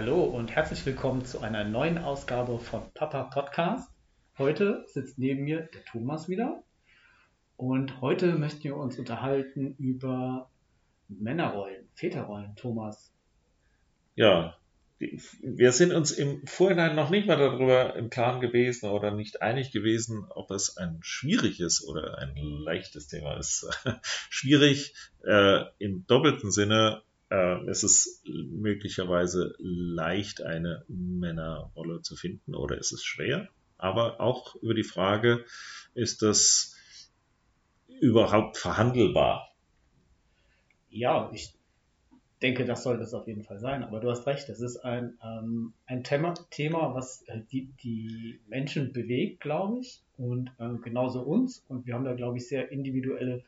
[0.00, 3.90] Hallo und herzlich willkommen zu einer neuen Ausgabe von Papa Podcast.
[4.38, 6.62] Heute sitzt neben mir der Thomas wieder
[7.56, 10.52] und heute möchten wir uns unterhalten über
[11.08, 13.12] Männerrollen, Väterrollen, Thomas.
[14.14, 14.56] Ja,
[15.00, 19.72] wir sind uns im Vorhinein noch nicht mal darüber im Klaren gewesen oder nicht einig
[19.72, 23.68] gewesen, ob es ein schwieriges oder ein leichtes Thema ist.
[24.30, 24.94] Schwierig
[25.24, 27.02] äh, im doppelten Sinne.
[27.30, 33.48] Äh, es ist möglicherweise leicht, eine Männerrolle zu finden oder ist es schwer.
[33.76, 35.44] Aber auch über die Frage,
[35.94, 36.74] ist das
[38.00, 39.52] überhaupt verhandelbar?
[40.90, 41.54] Ja, ich
[42.42, 43.82] denke, das sollte es auf jeden Fall sein.
[43.82, 48.40] Aber du hast recht, es ist ein, ähm, ein Thema, Thema, was äh, die, die
[48.46, 51.64] Menschen bewegt, glaube ich, und äh, genauso uns.
[51.68, 53.44] Und wir haben da, glaube ich, sehr individuelle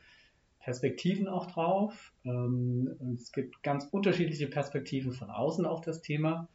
[0.60, 2.12] Perspektiven auch drauf.
[2.24, 6.48] Ähm, es gibt ganz unterschiedliche Perspektiven von außen auf das Thema.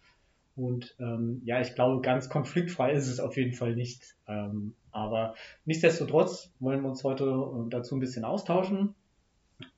[0.55, 4.15] Und ähm, ja, ich glaube, ganz konfliktfrei ist es auf jeden Fall nicht.
[4.27, 8.96] Ähm, aber nichtsdestotrotz wollen wir uns heute äh, dazu ein bisschen austauschen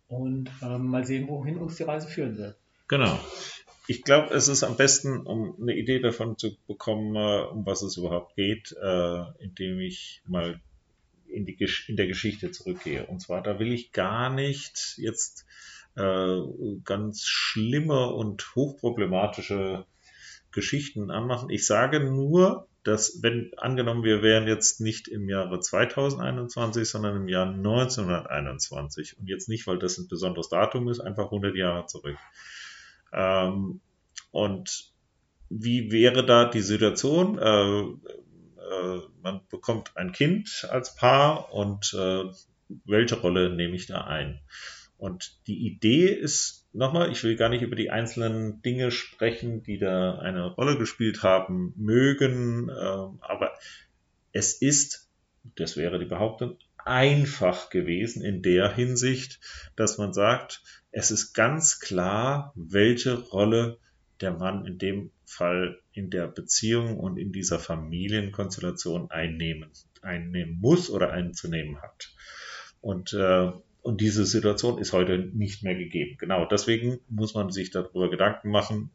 [0.08, 2.58] und ähm, mal sehen, wohin uns die Reise führen wird.
[2.88, 3.18] Genau.
[3.88, 7.82] Ich glaube, es ist am besten, um eine Idee davon zu bekommen, äh, um was
[7.82, 10.60] es überhaupt geht, äh, indem ich mal
[11.38, 11.58] in, die,
[11.88, 13.06] in der Geschichte zurückgehe.
[13.06, 15.46] Und zwar, da will ich gar nicht jetzt
[15.96, 16.40] äh,
[16.84, 19.86] ganz schlimme und hochproblematische
[20.52, 21.50] Geschichten anmachen.
[21.50, 27.28] Ich sage nur, dass wenn angenommen, wir wären jetzt nicht im Jahre 2021, sondern im
[27.28, 32.18] Jahr 1921 und jetzt nicht, weil das ein besonderes Datum ist, einfach 100 Jahre zurück.
[33.12, 33.82] Ähm,
[34.32, 34.94] und
[35.50, 37.38] wie wäre da die Situation?
[37.38, 37.84] Äh,
[38.70, 42.26] äh, man bekommt ein Kind als Paar und äh,
[42.86, 44.42] welche Rolle nehme ich da ein?
[44.98, 49.78] Und die Idee ist, nochmal, ich will gar nicht über die einzelnen Dinge sprechen, die
[49.78, 53.54] da eine Rolle gespielt haben mögen, äh, aber
[54.32, 55.10] es ist,
[55.56, 59.40] das wäre die Behauptung, einfach gewesen in der Hinsicht,
[59.76, 63.78] dass man sagt, es ist ganz klar, welche Rolle
[64.22, 69.70] der Mann in dem Fall in der Beziehung und in dieser Familienkonstellation einnehmen,
[70.02, 72.14] einnehmen muss oder einzunehmen hat.
[72.82, 73.52] Und äh,
[73.88, 76.18] und diese Situation ist heute nicht mehr gegeben.
[76.18, 78.92] Genau deswegen muss man sich darüber Gedanken machen,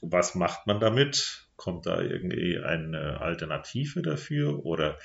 [0.00, 1.48] was macht man damit?
[1.56, 4.64] Kommt da irgendwie eine Alternative dafür?
[4.64, 4.96] Oder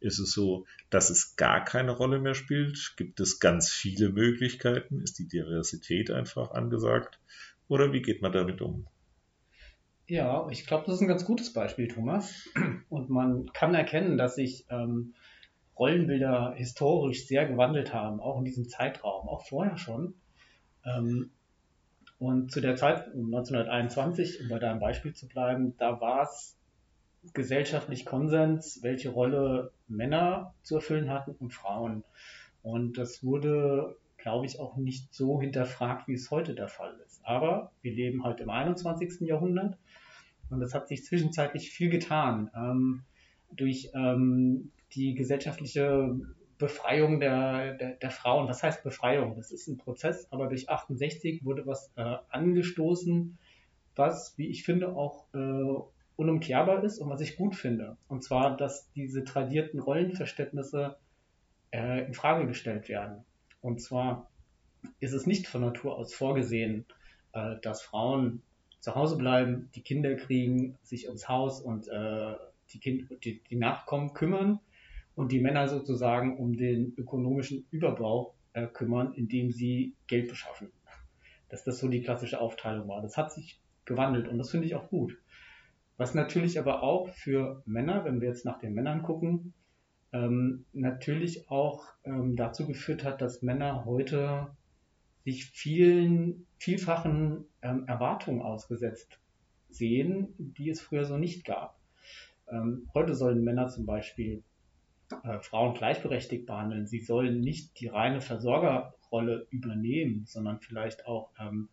[0.00, 2.92] ist es so, dass es gar keine Rolle mehr spielt?
[2.98, 5.00] Gibt es ganz viele Möglichkeiten?
[5.00, 7.18] Ist die Diversität einfach angesagt?
[7.68, 8.86] Oder wie geht man damit um?
[10.06, 12.46] Ja, ich glaube, das ist ein ganz gutes Beispiel, Thomas.
[12.90, 15.14] Und man kann erkennen, dass sich ähm,
[15.78, 20.14] Rollenbilder historisch sehr gewandelt haben, auch in diesem Zeitraum, auch vorher schon.
[20.84, 21.30] Ähm,
[22.18, 26.56] und zu der Zeit, 1921, um bei deinem Beispiel zu bleiben, da war es
[27.32, 32.04] gesellschaftlich Konsens, welche Rolle Männer zu erfüllen hatten und Frauen.
[32.62, 37.24] Und das wurde, glaube ich, auch nicht so hinterfragt, wie es heute der Fall ist.
[37.24, 39.20] Aber wir leben halt im 21.
[39.20, 39.78] Jahrhundert
[40.50, 42.50] und es hat sich zwischenzeitlich viel getan.
[42.54, 43.02] Ähm,
[43.50, 46.16] durch ähm, die gesellschaftliche
[46.58, 48.48] Befreiung der, der, der, Frauen.
[48.48, 49.36] Was heißt Befreiung?
[49.36, 53.38] Das ist ein Prozess, aber durch 68 wurde was äh, angestoßen,
[53.96, 55.82] was, wie ich finde, auch äh,
[56.16, 57.96] unumkehrbar ist und was ich gut finde.
[58.08, 60.96] Und zwar, dass diese tradierten Rollenverständnisse
[61.72, 63.24] äh, in Frage gestellt werden.
[63.60, 64.30] Und zwar
[65.00, 66.86] ist es nicht von Natur aus vorgesehen,
[67.34, 68.42] äh, dass Frauen
[68.80, 72.34] zu Hause bleiben, die Kinder kriegen, sich ums Haus und äh,
[72.70, 74.60] die, kind, die, die Nachkommen kümmern
[75.14, 80.70] und die Männer sozusagen um den ökonomischen Überbau äh, kümmern, indem sie Geld beschaffen.
[81.48, 83.00] Dass das so die klassische Aufteilung war.
[83.00, 85.16] Das hat sich gewandelt und das finde ich auch gut.
[85.96, 89.54] Was natürlich aber auch für Männer, wenn wir jetzt nach den Männern gucken,
[90.12, 94.48] ähm, natürlich auch ähm, dazu geführt hat, dass Männer heute
[95.24, 99.18] sich vielen, vielfachen ähm, Erwartungen ausgesetzt
[99.70, 101.78] sehen, die es früher so nicht gab.
[102.48, 104.42] Ähm, heute sollen Männer zum Beispiel
[105.22, 106.86] äh, Frauen gleichberechtigt behandeln.
[106.86, 111.68] Sie sollen nicht die reine Versorgerrolle übernehmen, sondern vielleicht auch ähm,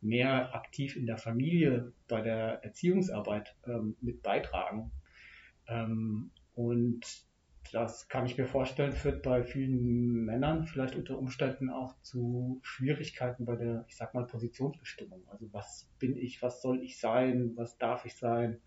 [0.00, 4.90] mehr aktiv in der Familie bei der Erziehungsarbeit ähm, mit beitragen.
[5.66, 7.04] Ähm, und
[7.72, 13.46] das kann ich mir vorstellen, führt bei vielen Männern vielleicht unter Umständen auch zu Schwierigkeiten
[13.46, 15.26] bei der, ich sag mal, Positionsbestimmung.
[15.28, 18.60] Also was bin ich, was soll ich sein, was darf ich sein?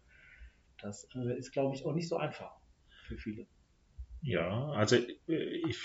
[0.81, 2.59] Das äh, ist, glaube ich, auch nicht so einfach
[3.03, 3.45] für viele.
[4.27, 5.77] Ja, also ich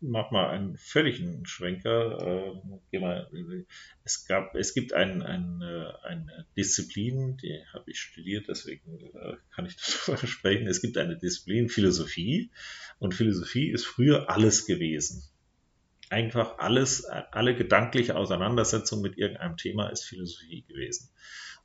[0.00, 2.56] mach mal einen völligen Schwenker.
[2.90, 3.64] Äh,
[4.04, 9.36] es gab, es gibt ein, ein, äh, eine Disziplin, die habe ich studiert, deswegen äh,
[9.54, 10.66] kann ich darüber sprechen.
[10.66, 12.50] Es gibt eine Disziplin Philosophie
[13.00, 15.22] und Philosophie ist früher alles gewesen.
[16.08, 21.10] Einfach alles, alle gedankliche Auseinandersetzung mit irgendeinem Thema ist Philosophie gewesen.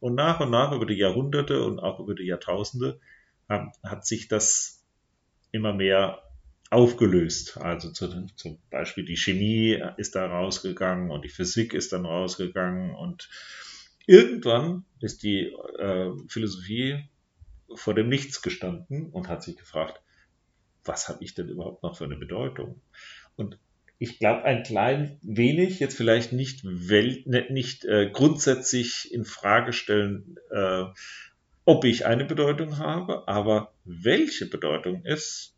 [0.01, 2.99] Und nach und nach über die Jahrhunderte und auch über die Jahrtausende
[3.47, 4.82] hat sich das
[5.53, 6.21] immer mehr
[6.69, 7.57] aufgelöst.
[7.57, 12.93] Also zu, zum Beispiel die Chemie ist da rausgegangen und die Physik ist dann rausgegangen
[12.95, 13.29] und
[14.05, 17.07] irgendwann ist die äh, Philosophie
[17.75, 20.01] vor dem Nichts gestanden und hat sich gefragt,
[20.83, 22.81] was habe ich denn überhaupt noch für eine Bedeutung?
[23.35, 23.57] Und
[23.99, 30.37] ich glaube ein klein wenig, jetzt vielleicht nicht, Welt, nicht äh, grundsätzlich in Frage stellen,
[30.51, 30.85] äh,
[31.65, 35.55] ob ich eine Bedeutung habe, aber welche Bedeutung ist,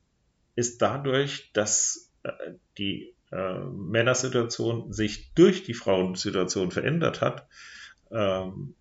[0.55, 2.31] ist dadurch, dass äh,
[2.77, 7.47] die äh, Männersituation sich durch die Frauensituation verändert hat,
[8.11, 8.75] ähm,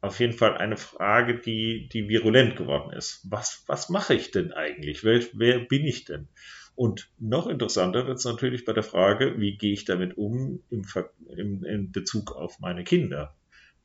[0.00, 3.22] auf jeden Fall eine Frage, die, die virulent geworden ist.
[3.24, 5.02] Was, was mache ich denn eigentlich?
[5.02, 6.28] Wer, wer bin ich denn?
[6.76, 10.84] Und noch interessanter wird es natürlich bei der Frage, wie gehe ich damit um im,
[11.28, 13.34] im, in Bezug auf meine Kinder?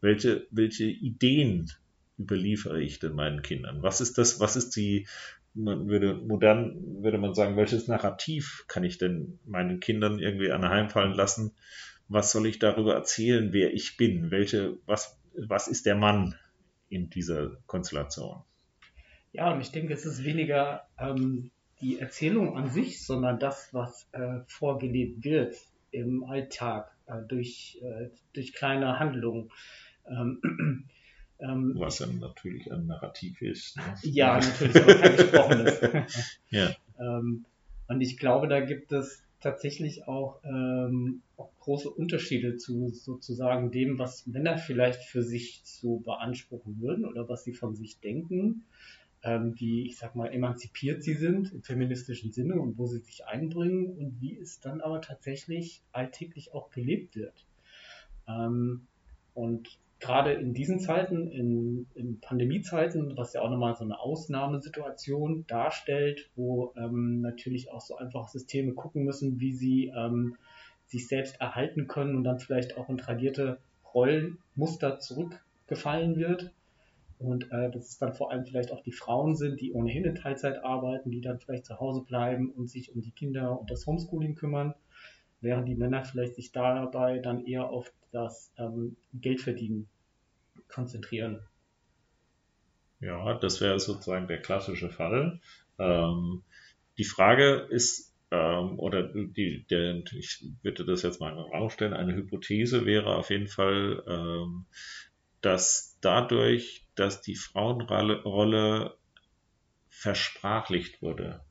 [0.01, 1.71] Welche, welche Ideen
[2.19, 3.81] überliefere ich denn meinen Kindern?
[3.81, 5.07] Was ist das, was ist die,
[5.53, 11.13] man würde modern würde man sagen, welches Narrativ kann ich denn meinen Kindern irgendwie anheimfallen
[11.13, 11.55] lassen?
[12.07, 14.31] Was soll ich darüber erzählen, wer ich bin?
[14.31, 16.35] Welche, was, was ist der Mann
[16.89, 18.43] in dieser Konstellation?
[19.31, 21.51] Ja, und ich denke, es ist weniger ähm,
[21.81, 25.55] die Erzählung an sich, sondern das, was äh, vorgelebt wird
[25.91, 29.51] im Alltag äh, durch, äh, durch kleine Handlungen.
[30.07, 30.89] Ähm,
[31.39, 33.77] ähm, Was dann natürlich ein Narrativ ist.
[33.77, 33.83] Ne?
[34.03, 35.81] Ja, natürlich, aber kein gesprochenes.
[36.49, 36.75] ja.
[36.99, 37.45] ähm,
[37.87, 43.97] und ich glaube, da gibt es tatsächlich auch, ähm, auch große Unterschiede zu sozusagen dem,
[43.97, 48.65] was Männer vielleicht für sich so beanspruchen würden oder was sie von sich denken,
[49.23, 53.25] ähm, wie, ich sag mal, emanzipiert sie sind im feministischen Sinne und wo sie sich
[53.25, 57.45] einbringen und wie es dann aber tatsächlich alltäglich auch gelebt wird.
[58.27, 58.87] Ähm,
[59.33, 65.45] und gerade in diesen Zeiten, in, in Pandemiezeiten, was ja auch nochmal so eine Ausnahmesituation
[65.47, 70.37] darstellt, wo ähm, natürlich auch so einfach Systeme gucken müssen, wie sie ähm,
[70.85, 73.59] sich selbst erhalten können und dann vielleicht auch in tradierte
[73.93, 76.51] Rollenmuster zurückgefallen wird.
[77.19, 80.15] Und äh, dass es dann vor allem vielleicht auch die Frauen sind, die ohnehin in
[80.15, 83.85] Teilzeit arbeiten, die dann vielleicht zu Hause bleiben und sich um die Kinder und das
[83.85, 84.73] Homeschooling kümmern
[85.41, 89.87] während die Männer vielleicht sich dabei dann eher auf das ähm, Geldverdienen
[90.67, 91.41] konzentrieren.
[92.99, 95.39] Ja, das wäre sozusagen der klassische Fall.
[95.77, 96.43] Ähm,
[96.97, 102.85] die Frage ist, ähm, oder die, der, ich würde das jetzt mal rausstellen, eine Hypothese
[102.85, 104.65] wäre auf jeden Fall, ähm,
[105.41, 108.97] dass dadurch, dass die Frauenrolle
[109.89, 111.41] versprachlicht wurde,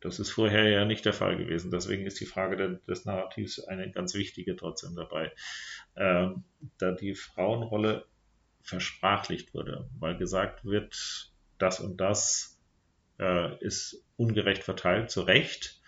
[0.00, 1.70] das ist vorher ja nicht der Fall gewesen.
[1.70, 5.32] Deswegen ist die Frage des Narrativs eine ganz wichtige trotzdem dabei.
[5.96, 6.44] Ähm,
[6.78, 8.06] da die Frauenrolle
[8.62, 12.60] versprachlicht wurde, weil gesagt wird, das und das
[13.18, 15.80] äh, ist ungerecht verteilt, zu Recht,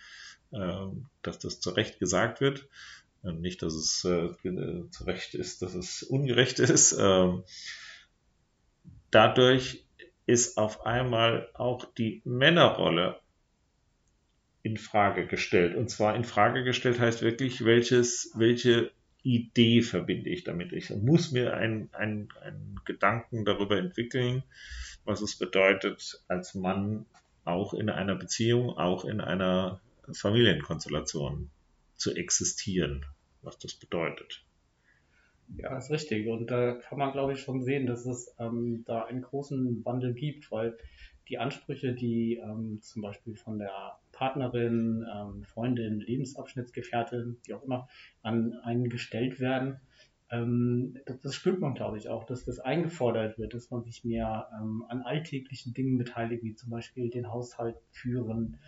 [0.51, 0.85] äh,
[1.21, 2.67] dass das zu Recht gesagt wird.
[3.21, 4.29] Und nicht, dass es äh,
[4.89, 6.93] zu Recht ist, dass es ungerecht ist.
[6.97, 7.43] Ähm,
[9.11, 9.85] dadurch
[10.25, 13.19] ist auf einmal auch die Männerrolle
[14.61, 15.75] in Frage gestellt.
[15.75, 18.91] Und zwar in Frage gestellt heißt wirklich, welches, welche
[19.23, 20.73] Idee verbinde ich damit.
[20.73, 22.29] Ich muss mir einen, einen
[22.85, 24.43] Gedanken darüber entwickeln,
[25.05, 27.05] was es bedeutet, als Mann
[27.45, 29.81] auch in einer Beziehung, auch in einer
[30.13, 31.49] Familienkonstellation
[31.95, 33.05] zu existieren,
[33.41, 34.43] was das bedeutet.
[35.57, 36.27] Ja, ist richtig.
[36.27, 40.13] Und da kann man, glaube ich, schon sehen, dass es ähm, da einen großen Wandel
[40.13, 40.77] gibt, weil
[41.27, 47.87] die Ansprüche, die ähm, zum Beispiel von der Partnerin, ähm, Freundin, Lebensabschnittsgefährtin, wie auch immer,
[48.21, 49.79] an einen gestellt werden,
[50.29, 54.03] ähm, das, das, spürt man, glaube ich, auch, dass das eingefordert wird, dass man sich
[54.03, 58.59] mehr ähm, an alltäglichen Dingen beteiligt, wie zum Beispiel den Haushalt führen.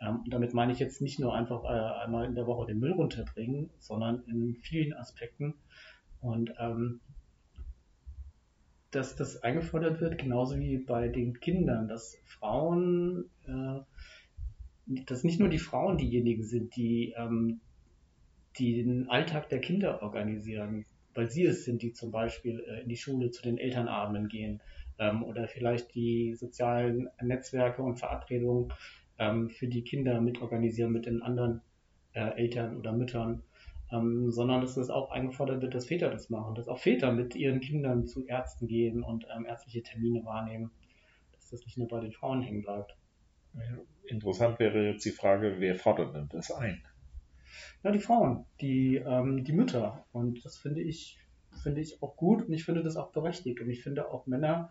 [0.00, 2.78] Ähm, und damit meine ich jetzt nicht nur einfach äh, einmal in der Woche den
[2.78, 5.54] Müll runterbringen, sondern in vielen Aspekten.
[6.20, 7.00] Und ähm,
[8.90, 13.80] dass das eingefordert wird, genauso wie bei den Kindern, dass Frauen, äh,
[14.88, 17.60] dass nicht nur die Frauen diejenigen sind, die, ähm,
[18.58, 22.88] die den Alltag der Kinder organisieren, weil sie es sind, die zum Beispiel äh, in
[22.88, 24.60] die Schule zu den Elternabenden gehen
[24.98, 28.72] ähm, oder vielleicht die sozialen Netzwerke und Verabredungen
[29.18, 31.60] ähm, für die Kinder mitorganisieren mit den anderen
[32.14, 33.42] äh, Eltern oder Müttern,
[33.92, 37.34] ähm, sondern dass es auch eingefordert wird, dass Väter das machen, dass auch Väter mit
[37.34, 40.70] ihren Kindern zu Ärzten gehen und ähm, ärztliche Termine wahrnehmen,
[41.32, 42.96] dass das nicht nur bei den Frauen hängen bleibt.
[44.06, 46.82] Interessant wäre jetzt die Frage, wer fordert denn das ein?
[47.82, 50.04] Ja, die Frauen, die, ähm, die Mütter.
[50.12, 51.18] Und das finde ich,
[51.62, 53.60] finde ich auch gut und ich finde das auch berechtigt.
[53.60, 54.70] Und ich finde auch Männer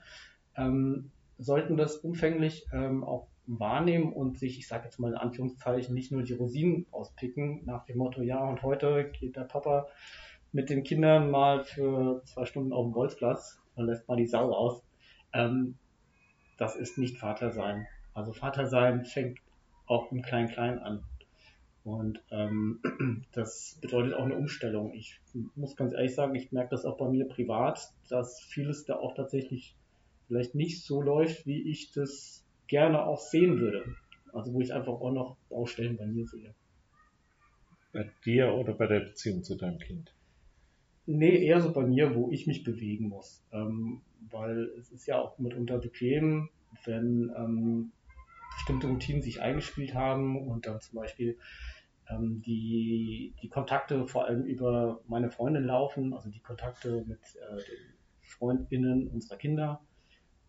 [0.56, 5.94] ähm, sollten das umfänglich ähm, auch wahrnehmen und sich, ich sage jetzt mal in Anführungszeichen,
[5.94, 9.88] nicht nur die Rosinen auspicken nach dem Motto, ja, und heute geht der Papa
[10.52, 14.52] mit den Kindern mal für zwei Stunden auf den Bolzplatz und lässt mal die Sau
[14.54, 14.84] aus.
[15.34, 15.78] Ähm,
[16.58, 17.88] das ist nicht Vater sein.
[18.18, 19.38] Also Vater sein fängt
[19.86, 21.04] auch im Klein-Klein an.
[21.84, 22.82] Und ähm,
[23.32, 24.92] das bedeutet auch eine Umstellung.
[24.96, 25.22] Ich
[25.54, 29.14] muss ganz ehrlich sagen, ich merke das auch bei mir privat, dass vieles da auch
[29.14, 29.76] tatsächlich
[30.26, 33.86] vielleicht nicht so läuft, wie ich das gerne auch sehen würde.
[34.34, 36.56] Also wo ich einfach auch noch Baustellen bei mir sehe.
[37.94, 40.12] Bei dir oder bei der Beziehung zu deinem Kind?
[41.06, 43.44] Nee, eher so bei mir, wo ich mich bewegen muss.
[43.52, 46.50] Ähm, weil es ist ja auch mitunter bequem,
[46.84, 47.92] wenn ähm,
[48.58, 51.38] bestimmte Routinen sich eingespielt haben und dann zum Beispiel
[52.10, 57.56] ähm, die, die Kontakte vor allem über meine Freundin laufen, also die Kontakte mit äh,
[57.56, 59.82] den Freundinnen unserer Kinder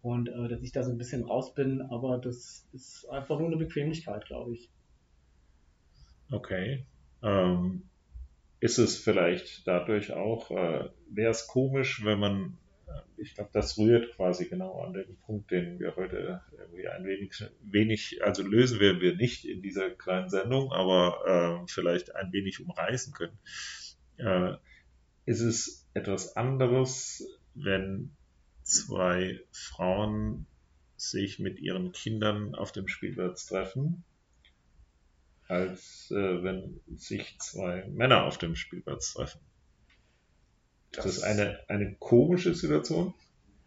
[0.02, 3.48] und äh, dass ich da so ein bisschen raus bin, aber das ist einfach nur
[3.48, 4.70] eine Bequemlichkeit, glaube ich.
[6.30, 6.86] Okay.
[7.22, 7.88] Ähm,
[8.60, 12.58] ist es vielleicht dadurch auch, äh, wäre es komisch, wenn man,
[13.16, 17.45] ich glaube, das rührt quasi genau an den Punkt, den wir heute irgendwie ein wenig,
[17.62, 22.61] wenig also lösen werden wir nicht in dieser kleinen Sendung, aber äh, vielleicht ein wenig
[22.61, 23.38] umreißen können.
[24.16, 24.54] Äh,
[25.26, 28.16] ist es etwas anderes, wenn
[28.62, 30.47] zwei Frauen
[30.97, 34.04] sich mit ihren Kindern auf dem Spielplatz treffen,
[35.47, 39.40] als äh, wenn sich zwei Männer auf dem Spielplatz treffen.
[40.92, 43.14] Das ist das eine, eine komische Situation?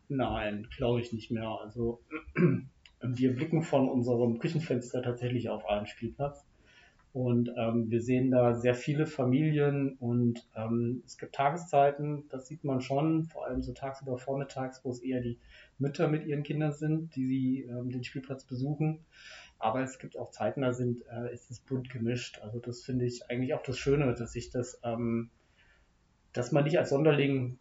[0.10, 1.48] Nein, glaube ich nicht mehr.
[1.62, 2.01] Also
[3.01, 6.46] wir blicken von unserem Küchenfenster tatsächlich auf einen Spielplatz.
[7.13, 12.63] Und ähm, wir sehen da sehr viele Familien und ähm, es gibt Tageszeiten, das sieht
[12.63, 15.38] man schon, vor allem so tagsüber vormittags, wo es eher die
[15.78, 19.04] Mütter mit ihren Kindern sind, die sie ähm, den Spielplatz besuchen.
[19.60, 22.40] Aber es gibt auch Zeiten, da sind, äh, ist es bunt gemischt.
[22.42, 25.30] Also das finde ich eigentlich auch das Schöne, dass sich das, ähm,
[26.33, 27.57] dass man nicht als Sonderling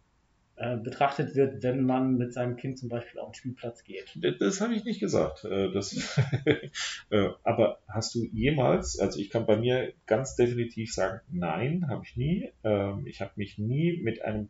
[0.55, 4.17] äh, betrachtet wird, wenn man mit seinem Kind zum Beispiel auf den Spielplatz geht.
[4.39, 5.43] Das habe ich nicht gesagt.
[5.43, 6.19] Äh, das,
[7.09, 12.03] äh, aber hast du jemals, also ich kann bei mir ganz definitiv sagen, nein, habe
[12.05, 12.51] ich nie.
[12.63, 14.49] Ähm, ich habe mich nie mit einem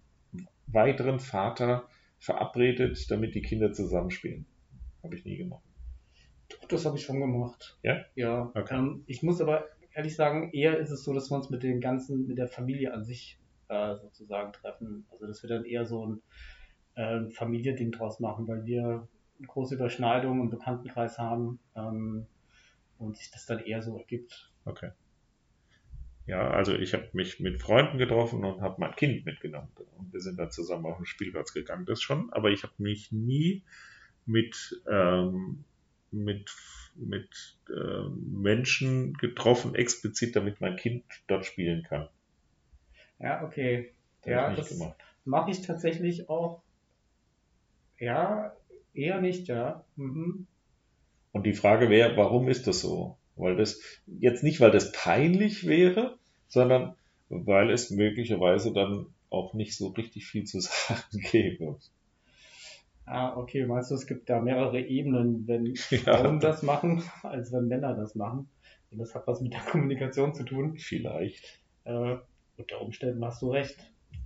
[0.68, 1.88] weiteren Vater
[2.20, 4.46] verabredet, damit die Kinder zusammenspielen.
[5.04, 5.64] Habe ich nie gemacht.
[6.50, 7.78] Doch, das habe ich schon gemacht.
[7.84, 8.04] Ja?
[8.16, 8.52] Ja.
[8.54, 8.76] Okay.
[8.76, 11.80] Ähm, ich muss aber ehrlich sagen, eher ist es so, dass wir uns mit den
[11.80, 13.38] ganzen, mit der Familie an sich
[13.72, 15.06] äh, sozusagen treffen.
[15.12, 16.22] Also dass wir dann eher so ein
[16.96, 22.28] äh, Familiending draus machen, weil wir eine große Überschneidung im Bekanntenkreis haben ähm,
[22.98, 24.52] und sich das dann eher so ergibt.
[24.66, 24.92] Okay.
[26.28, 30.20] Ja, also ich habe mich mit Freunden getroffen und habe mein Kind mitgenommen und wir
[30.20, 33.64] sind dann zusammen auf den Spielplatz gegangen, das schon, aber ich habe mich nie
[34.26, 35.64] mit ähm,
[36.12, 36.52] mit
[36.96, 42.08] mit äh, Menschen getroffen, explizit, damit mein Kind dort spielen kann.
[43.22, 43.92] Ja, okay.
[44.26, 44.80] Ja, das
[45.26, 46.62] mache ich tatsächlich auch.
[48.00, 48.54] Ja,
[48.94, 49.84] eher nicht, ja.
[49.96, 50.48] Mhm.
[51.32, 53.18] Und die Frage wäre, warum ist das so?
[53.36, 56.96] Weil das, jetzt nicht, weil das peinlich wäre, sondern
[57.30, 61.78] weil es möglicherweise dann auch nicht so richtig viel zu sagen gäbe.
[63.06, 67.68] Ah, okay, meinst du, es gibt da mehrere Ebenen, wenn Frauen das machen, als wenn
[67.68, 68.50] Männer das machen?
[68.92, 70.78] Und das hat was mit der Kommunikation zu tun.
[70.78, 71.60] Vielleicht.
[71.86, 72.18] Äh,
[72.62, 73.78] unter Umständen hast du recht.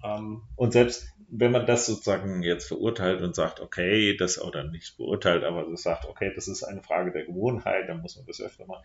[0.04, 4.98] Ähm, und selbst wenn man das sozusagen jetzt verurteilt und sagt, okay, das oder nicht
[4.98, 8.42] beurteilt, aber das sagt, okay, das ist eine Frage der Gewohnheit, dann muss man das
[8.42, 8.84] öfter machen.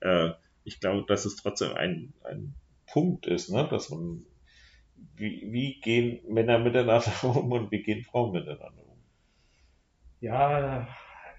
[0.00, 0.30] Äh,
[0.64, 2.54] ich glaube, dass es trotzdem ein, ein
[2.86, 4.24] Punkt ist, ne, dass man,
[5.16, 8.98] wie, wie gehen Männer miteinander um und wie gehen Frauen miteinander um?
[10.20, 10.88] Ja,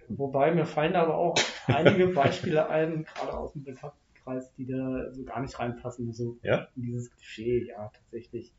[0.10, 1.36] wobei mir fallen aber auch
[1.68, 6.38] einige Beispiele ein, gerade aus dem Bekannten Freundeskreis, die da so gar nicht reinpassen, so
[6.44, 6.68] ja?
[6.76, 8.52] in dieses Klischee, ja, tatsächlich.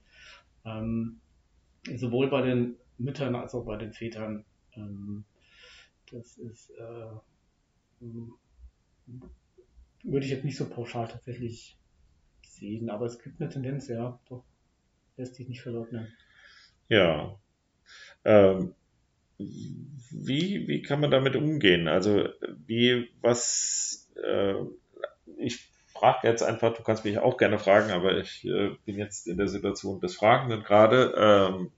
[0.65, 1.21] Ähm,
[1.97, 4.45] sowohl bei den Müttern als auch bei den Vätern.
[4.75, 5.25] Ähm,
[6.11, 8.05] das ist, äh,
[10.05, 11.79] würde ich jetzt nicht so pauschal tatsächlich
[12.47, 14.45] sehen, aber es gibt eine Tendenz, ja, doch,
[15.17, 16.13] lässt sich nicht verleugnen.
[16.89, 17.41] Ja.
[18.25, 18.75] Ähm,
[19.39, 21.89] wie, wie kann man damit umgehen?
[21.89, 22.29] Also,
[22.67, 24.55] wie, was, äh,
[25.43, 29.27] ich frage jetzt einfach, du kannst mich auch gerne fragen, aber ich äh, bin jetzt
[29.27, 31.15] in der Situation des Fragenden gerade.
[31.17, 31.71] Ähm,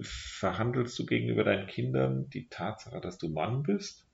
[0.00, 4.06] verhandelst du gegenüber deinen Kindern die Tatsache, dass du Mann bist?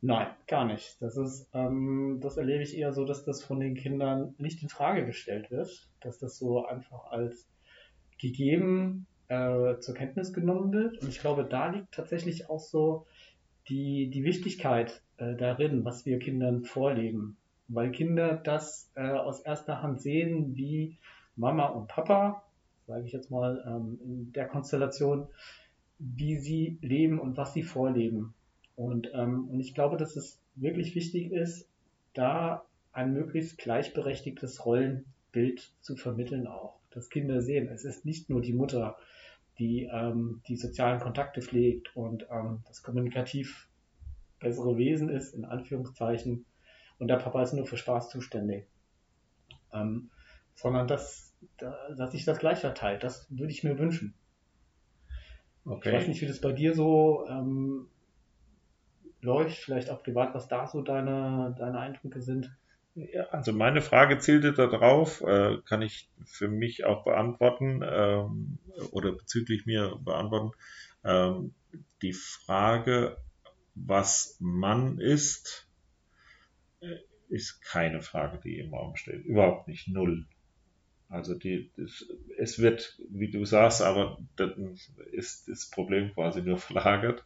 [0.00, 1.00] Nein, gar nicht.
[1.00, 4.68] Das ist, ähm, das erlebe ich eher so, dass das von den Kindern nicht in
[4.68, 7.48] Frage gestellt wird, dass das so einfach als
[8.18, 10.98] gegeben äh, zur Kenntnis genommen wird.
[10.98, 13.06] Und ich glaube, da liegt tatsächlich auch so
[13.68, 17.36] die, die Wichtigkeit äh, darin, was wir Kindern vorleben.
[17.68, 20.96] Weil Kinder das äh, aus erster Hand sehen, wie
[21.34, 22.44] Mama und Papa,
[22.86, 25.26] sage ich jetzt mal ähm, in der Konstellation,
[25.98, 28.34] wie sie leben und was sie vorleben.
[28.76, 31.68] Und, ähm, und ich glaube, dass es wirklich wichtig ist,
[32.14, 38.40] da ein möglichst gleichberechtigtes Rollenbild zu vermitteln auch, dass Kinder sehen, es ist nicht nur
[38.40, 38.96] die Mutter,
[39.58, 43.68] die ähm, die sozialen Kontakte pflegt und ähm, das kommunikativ
[44.38, 46.44] bessere Wesen ist, in Anführungszeichen,
[46.98, 48.66] und der Papa ist nur für Spaß zuständig.
[49.72, 50.10] Ähm,
[50.54, 53.04] sondern dass, dass sich das gleich verteilt.
[53.04, 54.14] Das würde ich mir wünschen.
[55.64, 55.88] Okay.
[55.88, 57.88] Ich weiß nicht, wie das bei dir so ähm,
[59.20, 62.56] läuft, vielleicht auch privat, was da so deine, deine Eindrücke sind.
[62.96, 68.58] Ja, also meine Frage zielte darauf, äh, kann ich für mich auch beantworten ähm,
[68.90, 70.52] oder bezüglich mir beantworten.
[71.04, 71.54] Ähm,
[72.00, 73.18] die Frage,
[73.74, 75.68] was Mann ist,
[76.80, 76.96] äh,
[77.28, 79.26] ist keine Frage, die im Raum steht.
[79.26, 80.26] Überhaupt nicht, null.
[81.10, 82.06] Also die, das,
[82.38, 84.78] es wird, wie du sagst, aber dann
[85.12, 87.22] ist das Problem quasi nur verlagert.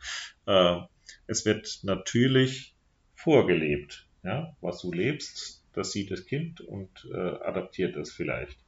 [0.47, 0.81] Äh,
[1.29, 2.75] es wird natürlich
[3.15, 8.59] vorgelebt, ja, was du lebst, das sieht das Kind und äh, adaptiert es vielleicht.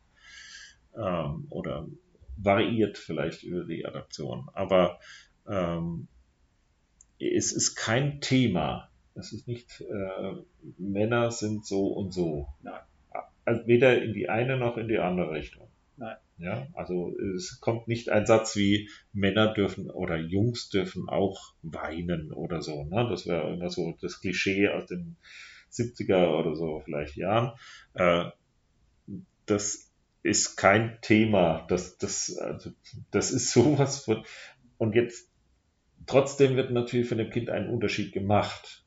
[0.97, 1.87] Ähm, oder
[2.38, 4.49] variiert vielleicht über die Adaption.
[4.54, 4.99] Aber
[5.47, 6.09] ähm,
[7.19, 8.88] es ist kein Thema.
[9.14, 10.33] Es ist nicht, äh,
[10.78, 12.49] Männer sind so und so.
[12.62, 12.81] Nein.
[13.45, 15.69] Also weder in die eine noch in die andere Richtung.
[15.99, 16.16] Nein.
[16.38, 22.33] Ja, also es kommt nicht ein Satz wie Männer dürfen oder Jungs dürfen auch weinen
[22.33, 22.85] oder so.
[22.85, 23.07] Ne?
[23.11, 25.16] Das wäre immer so das Klischee aus den
[25.72, 27.52] 70er oder so vielleicht Jahren.
[27.94, 28.30] Äh,
[29.46, 31.66] das ist kein Thema.
[31.68, 32.70] Das, das, also,
[33.11, 34.24] das ist sowas von,
[34.78, 35.30] und jetzt,
[36.06, 38.85] trotzdem wird natürlich von dem Kind ein Unterschied gemacht.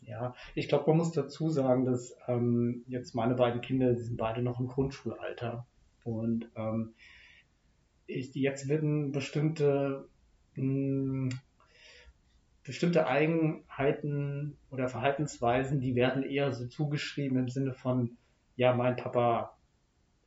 [0.00, 4.16] Ja, ich glaube, man muss dazu sagen, dass ähm, jetzt meine beiden Kinder, die sind
[4.16, 5.66] beide noch im Grundschulalter.
[6.02, 6.94] Und ähm,
[8.06, 10.08] ich, jetzt werden bestimmte
[10.56, 11.40] mh, hm,
[12.70, 18.16] bestimmte Eigenheiten oder Verhaltensweisen, die werden eher so zugeschrieben im Sinne von,
[18.54, 19.58] ja, mein Papa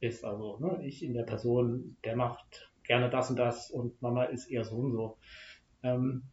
[0.02, 4.26] ist also, ne, ich in der Person, der macht gerne das und das und Mama
[4.26, 5.18] ist eher so und so.
[5.84, 6.24] Ähm,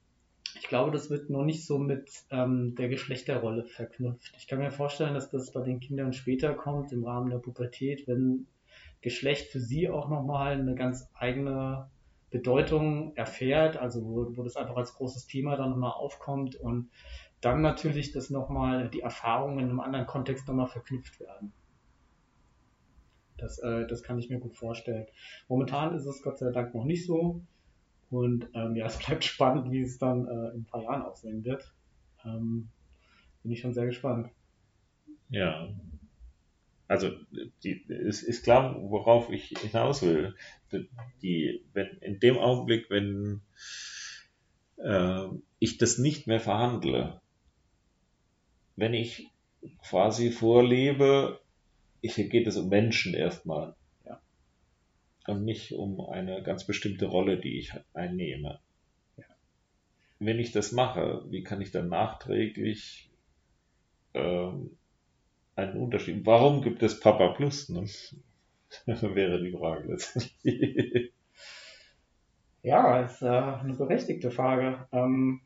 [0.56, 4.34] ich glaube, das wird noch nicht so mit ähm, der Geschlechterrolle verknüpft.
[4.36, 8.08] Ich kann mir vorstellen, dass das bei den Kindern später kommt, im Rahmen der Pubertät,
[8.08, 8.48] wenn
[9.00, 11.88] Geschlecht für sie auch nochmal eine ganz eigene
[12.30, 16.90] Bedeutung erfährt, also wo, wo das einfach als großes Thema dann nochmal aufkommt und
[17.40, 21.52] dann natürlich, dass nochmal die Erfahrungen in einem anderen Kontext nochmal verknüpft werden.
[23.38, 25.06] Das, äh, das kann ich mir gut vorstellen.
[25.48, 27.40] Momentan ist es Gott sei Dank noch nicht so.
[28.10, 31.44] Und ähm, ja, es bleibt spannend, wie es dann äh, in ein paar Jahren aussehen
[31.44, 31.72] wird.
[32.24, 32.68] Ähm,
[33.42, 34.28] bin ich schon sehr gespannt.
[35.30, 35.68] Ja,
[36.90, 37.12] also
[37.62, 40.34] die, es ist klar, worauf ich hinaus will.
[41.22, 43.42] Die, wenn, in dem Augenblick, wenn
[44.76, 45.28] äh,
[45.60, 47.20] ich das nicht mehr verhandle,
[48.74, 49.30] wenn ich
[49.88, 51.40] quasi vorlebe,
[52.00, 53.76] ich, hier geht es um Menschen erstmal.
[54.04, 54.20] Ja.
[55.28, 58.58] Und nicht um eine ganz bestimmte Rolle, die ich einnehme.
[59.16, 59.26] Ja.
[60.18, 63.12] Wenn ich das mache, wie kann ich dann nachträglich
[64.12, 64.76] ähm,
[65.60, 66.24] einen Unterschied.
[66.26, 67.68] Warum gibt es Papa Plus?
[67.68, 67.84] Ne?
[68.86, 71.12] Wäre die Frage letztendlich.
[72.62, 74.86] Ja, ist äh, eine berechtigte Frage.
[74.92, 75.40] Ähm,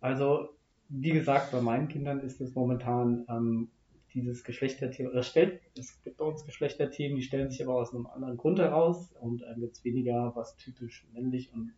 [0.00, 0.48] also,
[0.88, 3.68] wie gesagt, bei meinen Kindern ist es momentan ähm,
[4.14, 8.06] dieses Geschlechterthema, es, stellt, es gibt bei uns Geschlechterthemen, die stellen sich aber aus einem
[8.06, 11.74] anderen Grund heraus und ähm, jetzt weniger, was typisch männlich und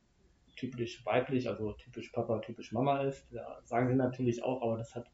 [0.55, 3.27] typisch weiblich, also typisch Papa, typisch Mama ist.
[3.33, 5.11] Da sagen sie natürlich auch, aber das hat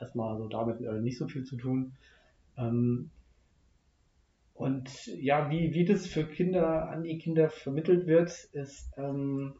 [0.00, 1.94] erstmal so damit äh, nicht so viel zu tun.
[2.56, 3.10] Ähm,
[4.54, 9.54] und ja, wie, wie das für Kinder an die Kinder vermittelt wird, ist, ähm,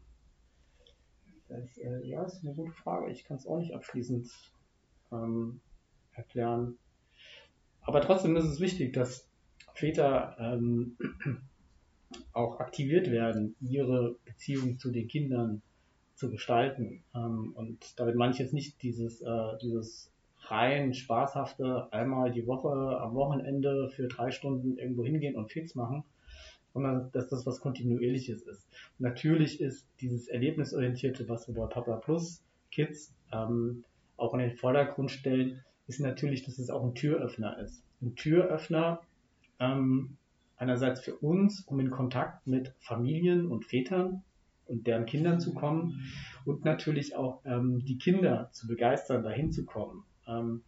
[1.48, 3.12] das, äh, ja, ist eine gute Frage.
[3.12, 4.30] Ich kann es auch nicht abschließend
[5.12, 5.60] ähm,
[6.12, 6.78] erklären.
[7.82, 9.28] Aber trotzdem ist es wichtig, dass
[9.74, 10.96] Väter ähm,
[12.32, 15.62] auch aktiviert werden, ihre Beziehung zu den Kindern
[16.14, 17.04] zu gestalten.
[17.14, 20.10] Ähm, und damit meine ich jetzt nicht dieses, äh, dieses
[20.50, 26.04] rein spaßhafte einmal die Woche am Wochenende für drei Stunden irgendwo hingehen und fix machen,
[26.72, 28.68] sondern dass das was Kontinuierliches ist.
[28.98, 33.84] natürlich ist dieses Erlebnisorientierte, was wir bei Papa Plus Kids ähm,
[34.16, 37.82] auch in den Vordergrund stellen, ist natürlich, dass es auch ein Türöffner ist.
[38.02, 39.00] Ein Türöffner
[39.58, 40.16] ähm,
[40.56, 44.22] einerseits für uns, um in Kontakt mit Familien und Vätern
[44.66, 46.12] und deren Kindern zu kommen
[46.44, 50.04] und natürlich auch ähm, die Kinder zu begeistern, dahin zu kommen.
[50.26, 50.62] Ähm,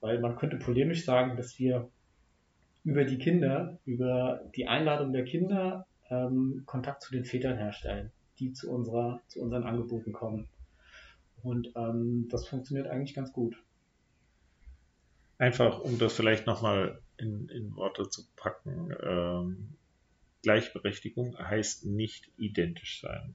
[0.00, 1.88] weil man könnte polemisch sagen, dass wir
[2.84, 8.52] über die Kinder, über die Einladung der Kinder ähm, Kontakt zu den Vätern herstellen, die
[8.52, 10.48] zu, unserer, zu unseren Angeboten kommen.
[11.42, 13.56] Und ähm, das funktioniert eigentlich ganz gut.
[15.38, 19.76] Einfach, um das vielleicht nochmal in, in Worte zu packen, ähm,
[20.42, 23.34] Gleichberechtigung heißt nicht identisch sein.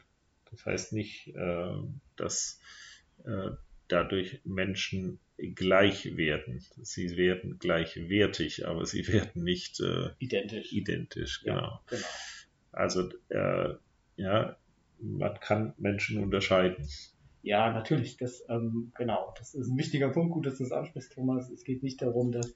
[0.51, 1.75] Das heißt nicht, äh,
[2.15, 2.59] dass
[3.25, 3.49] äh,
[3.89, 5.19] dadurch Menschen
[5.55, 6.61] gleich werden.
[6.81, 10.71] Sie werden gleichwertig, aber sie werden nicht äh, identisch.
[10.71, 11.61] Identisch, genau.
[11.61, 12.07] Ja, genau.
[12.71, 13.73] Also äh,
[14.15, 14.57] ja,
[14.99, 16.87] man kann Menschen unterscheiden.
[17.41, 18.17] Ja, natürlich.
[18.17, 19.33] Das ähm, genau.
[19.37, 20.33] Das ist ein wichtiger Punkt.
[20.33, 21.49] Gut, dass du das ansprichst, Thomas.
[21.49, 22.53] Es geht nicht darum, dass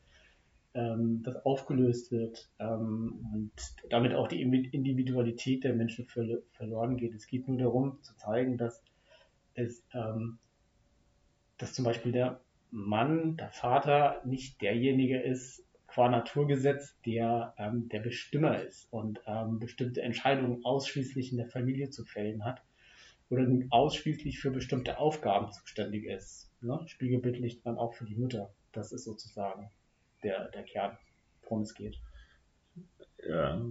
[0.73, 3.51] ähm, das aufgelöst wird ähm, und
[3.89, 7.13] damit auch die Individualität der Menschen ver verloren geht.
[7.13, 8.83] Es geht nur darum zu zeigen, dass
[9.53, 10.39] es, ähm,
[11.57, 17.99] dass zum Beispiel der Mann, der Vater, nicht derjenige ist, qua Naturgesetz, der ähm, der
[17.99, 22.63] Bestimmer ist und ähm, bestimmte Entscheidungen ausschließlich in der Familie zu fällen hat
[23.29, 26.51] oder ausschließlich für bestimmte Aufgaben zuständig ist.
[26.61, 26.79] Ne?
[26.87, 28.51] Spiegelbildlich dann auch für die Mutter.
[28.71, 29.69] Das ist sozusagen
[30.23, 30.97] der, der Kern,
[31.43, 31.99] worum es geht.
[33.27, 33.61] Ja,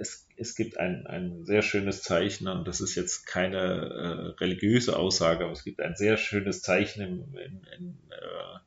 [0.00, 4.96] es, es gibt ein, ein sehr schönes Zeichen, und das ist jetzt keine äh, religiöse
[4.96, 8.58] Aussage, aber es gibt ein sehr schönes Zeichen in, in, in, äh,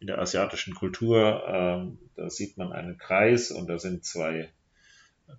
[0.00, 1.42] in der asiatischen Kultur.
[1.48, 4.50] Ähm, da sieht man einen Kreis und da sind zwei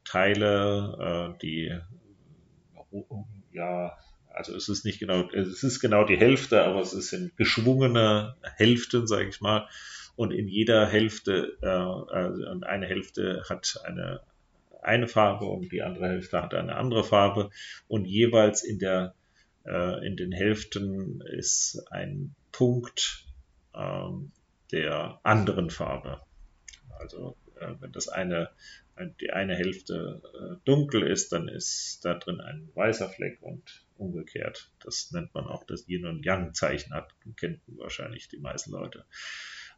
[0.03, 1.79] Teile, äh, die
[3.51, 3.97] ja,
[4.33, 9.07] also es ist nicht genau, es ist genau die Hälfte, aber es sind geschwungene Hälften,
[9.07, 9.67] sage ich mal.
[10.15, 14.21] Und in jeder Hälfte, äh, also eine Hälfte hat eine
[14.87, 17.49] eine Farbe und die andere Hälfte hat eine andere Farbe
[17.87, 19.13] und jeweils in der
[19.65, 23.25] äh, in den Hälften ist ein Punkt
[23.75, 24.31] ähm,
[24.71, 26.21] der anderen Farbe.
[26.99, 28.49] Also äh, wenn das eine
[29.21, 34.71] die eine Hälfte äh, dunkel ist, dann ist da drin ein weißer Fleck und umgekehrt.
[34.83, 39.05] Das nennt man auch das Yin und Yang Zeichen hat kennt wahrscheinlich die meisten Leute.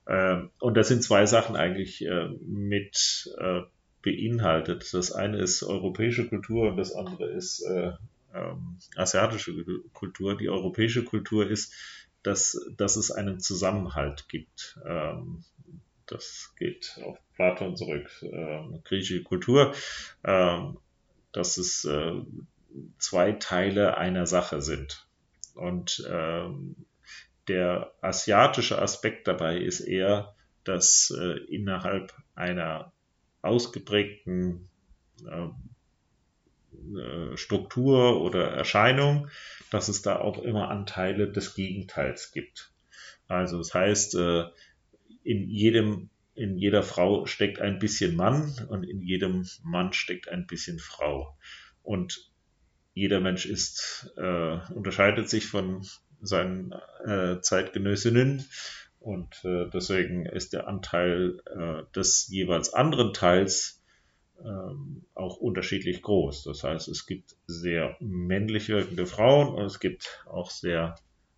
[0.08, 3.62] Ähm, und das sind zwei Sachen eigentlich äh, mit äh,
[4.02, 4.94] beinhaltet.
[4.94, 7.92] Das eine ist europäische Kultur und das andere ist äh,
[8.34, 9.54] ähm, asiatische
[9.94, 10.38] Kultur.
[10.38, 11.74] Die europäische Kultur ist,
[12.24, 14.80] dass, dass es einen Zusammenhalt gibt.
[14.86, 15.44] Ähm,
[16.06, 19.74] das geht auf Platon zurück, äh, griechische Kultur,
[20.24, 20.60] äh,
[21.32, 22.14] dass es äh,
[22.98, 25.06] zwei Teile einer Sache sind.
[25.54, 26.76] Und ähm,
[27.48, 32.92] der asiatische Aspekt dabei ist eher, dass äh, innerhalb einer
[33.42, 34.70] ausgeprägten
[35.26, 35.50] äh,
[36.98, 39.30] äh, Struktur oder Erscheinung,
[39.72, 42.74] dass es da auch immer Anteile des Gegenteils gibt.
[43.28, 44.46] Also das heißt, äh,
[45.24, 50.48] in jedem in jeder Frau steckt ein bisschen Mann und in jedem Mann steckt ein
[50.48, 51.38] bisschen Frau.
[51.84, 52.32] Und
[52.94, 55.86] jeder Mensch ist, äh, unterscheidet sich von
[56.22, 56.74] seinen
[57.06, 58.46] äh, Zeitgenössinnen
[59.00, 63.82] und äh, deswegen ist der Anteil äh, des jeweils anderen Teils
[64.44, 66.44] ähm, auch unterschiedlich groß.
[66.44, 70.96] Das heißt, es gibt sehr männlich wirkende Frauen und es gibt auch sehr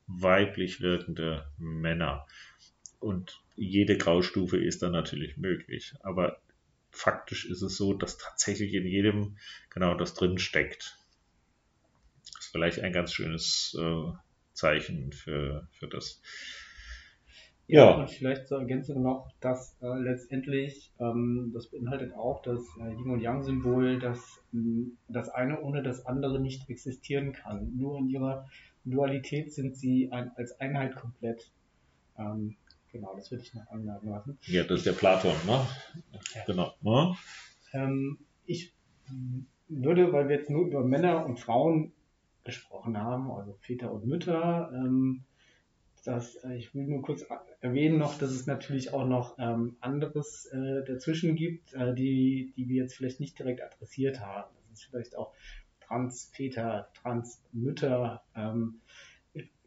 [0.08, 2.26] weiblich wirkende Männer.
[3.00, 5.94] Und jede Graustufe ist dann natürlich möglich.
[6.02, 6.40] Aber
[6.92, 9.38] faktisch ist es so, dass tatsächlich in jedem
[9.70, 10.98] genau das drin steckt.
[12.34, 14.12] Das ist vielleicht ein ganz schönes äh,
[14.54, 16.22] Zeichen für, für das.
[17.68, 17.96] Ja, ja.
[17.96, 23.10] und vielleicht zur Ergänzung noch, dass äh, letztendlich, ähm, das beinhaltet auch das äh, Yin
[23.12, 27.72] und Yang-Symbol, dass mh, das eine ohne das andere nicht existieren kann.
[27.78, 28.48] Nur in ihrer
[28.84, 31.50] Dualität sind sie ein, als Einheit komplett.
[32.18, 32.56] Ähm,
[32.92, 34.38] genau, das würde ich noch anmerken lassen.
[34.44, 35.66] Ja, das ist der Platon, ne?
[36.36, 36.44] Ja.
[36.46, 36.74] Genau.
[36.82, 37.16] Ne?
[37.74, 38.74] Ähm, ich
[39.70, 41.94] würde, weil wir jetzt nur über Männer und Frauen
[42.44, 45.24] gesprochen haben, also Väter und Mütter, ähm,
[46.04, 47.26] das, äh, ich will nur kurz
[47.60, 52.68] erwähnen noch, dass es natürlich auch noch ähm, anderes äh, dazwischen gibt, äh, die, die
[52.68, 54.50] wir jetzt vielleicht nicht direkt adressiert haben.
[54.70, 55.34] Das ist vielleicht auch
[55.80, 58.82] Transväter, Transmütter ähm,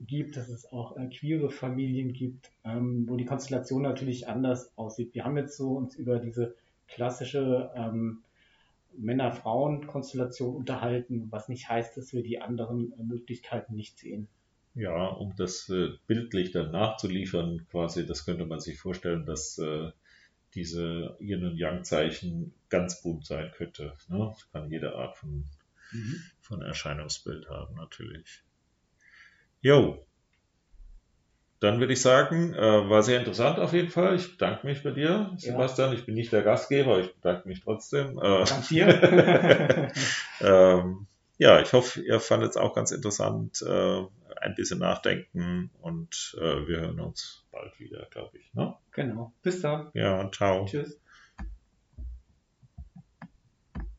[0.01, 5.15] gibt, dass es auch äh, queere Familien gibt, ähm, wo die Konstellation natürlich anders aussieht.
[5.15, 6.55] Wir haben jetzt so uns über diese
[6.89, 8.23] klassische ähm,
[8.97, 14.29] Männer-Frauen-Konstellation unterhalten, was nicht heißt, dass wir die anderen äh, Möglichkeiten nicht sehen.
[14.75, 19.93] Ja, um das äh, bildlich dann nachzuliefern, quasi, das könnte man sich vorstellen, dass äh,
[20.55, 23.93] diese Yin- und Yang-Zeichen ganz bunt sein könnte.
[24.09, 24.35] Ne?
[24.53, 25.45] Kann jede Art von,
[25.93, 26.23] mhm.
[26.41, 28.43] von Erscheinungsbild haben, natürlich.
[29.61, 30.05] Jo.
[31.61, 34.17] Dann würde ich sagen, äh, war sehr interessant auf jeden Fall.
[34.17, 35.93] Ich bedanke mich bei dir, Sebastian.
[35.93, 35.99] Ja.
[35.99, 38.19] Ich bin nicht der Gastgeber, ich bedanke mich trotzdem.
[38.19, 39.93] Äh, Dank dir.
[40.41, 41.07] ähm,
[41.39, 44.03] ja, ich hoffe, ihr fandet es auch ganz interessant, äh,
[44.45, 48.53] ein bisschen nachdenken und äh, wir hören uns bald wieder, glaube ich.
[48.55, 48.75] Ne?
[48.93, 49.33] Genau.
[49.43, 49.91] Bis dann.
[49.95, 50.67] Ja, ciao.
[50.67, 51.01] Tschüss.